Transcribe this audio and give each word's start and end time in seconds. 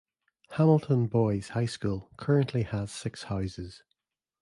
Hamilton 0.53 1.05
Boys' 1.05 1.49
High 1.49 1.67
School 1.67 2.09
currently 2.17 2.63
has 2.63 2.91
six 2.91 3.25
houses. 3.25 3.83